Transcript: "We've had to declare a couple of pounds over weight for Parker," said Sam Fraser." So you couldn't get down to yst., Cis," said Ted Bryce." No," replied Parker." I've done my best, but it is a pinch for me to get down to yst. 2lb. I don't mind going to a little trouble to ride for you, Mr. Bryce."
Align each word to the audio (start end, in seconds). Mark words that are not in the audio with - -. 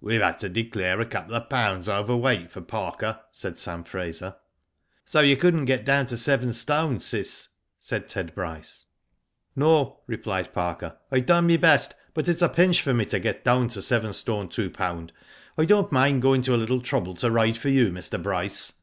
"We've 0.00 0.20
had 0.20 0.38
to 0.38 0.48
declare 0.48 1.00
a 1.00 1.04
couple 1.04 1.34
of 1.34 1.48
pounds 1.48 1.88
over 1.88 2.16
weight 2.16 2.52
for 2.52 2.60
Parker," 2.60 3.18
said 3.32 3.58
Sam 3.58 3.82
Fraser." 3.82 4.36
So 5.04 5.18
you 5.18 5.36
couldn't 5.36 5.64
get 5.64 5.84
down 5.84 6.06
to 6.06 6.14
yst., 6.14 7.00
Cis," 7.04 7.48
said 7.80 8.06
Ted 8.06 8.36
Bryce." 8.36 8.84
No," 9.56 9.98
replied 10.06 10.52
Parker." 10.54 10.96
I've 11.10 11.26
done 11.26 11.48
my 11.48 11.56
best, 11.56 11.96
but 12.14 12.28
it 12.28 12.36
is 12.36 12.42
a 12.42 12.48
pinch 12.48 12.82
for 12.82 12.94
me 12.94 13.04
to 13.06 13.18
get 13.18 13.42
down 13.44 13.66
to 13.70 13.80
yst. 13.80 13.90
2lb. 14.70 15.10
I 15.58 15.64
don't 15.64 15.90
mind 15.90 16.22
going 16.22 16.42
to 16.42 16.54
a 16.54 16.62
little 16.62 16.80
trouble 16.80 17.14
to 17.14 17.28
ride 17.28 17.58
for 17.58 17.68
you, 17.68 17.90
Mr. 17.90 18.22
Bryce." 18.22 18.74